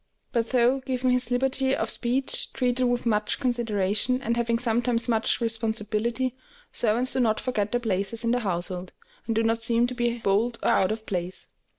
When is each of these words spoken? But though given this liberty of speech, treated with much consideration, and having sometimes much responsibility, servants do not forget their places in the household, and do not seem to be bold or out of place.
But 0.31 0.47
though 0.49 0.79
given 0.79 1.13
this 1.13 1.29
liberty 1.29 1.75
of 1.75 1.91
speech, 1.91 2.53
treated 2.53 2.87
with 2.87 3.05
much 3.05 3.39
consideration, 3.39 4.19
and 4.23 4.35
having 4.35 4.57
sometimes 4.57 5.07
much 5.07 5.39
responsibility, 5.39 6.33
servants 6.71 7.13
do 7.13 7.19
not 7.19 7.39
forget 7.39 7.71
their 7.71 7.81
places 7.81 8.23
in 8.23 8.31
the 8.31 8.39
household, 8.39 8.93
and 9.27 9.35
do 9.35 9.43
not 9.43 9.61
seem 9.61 9.85
to 9.85 9.93
be 9.93 10.17
bold 10.17 10.57
or 10.63 10.69
out 10.69 10.91
of 10.91 11.05
place. 11.05 11.49